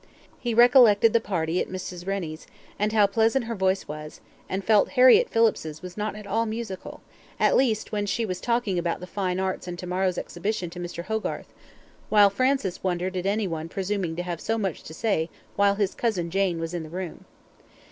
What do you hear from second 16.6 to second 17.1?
in the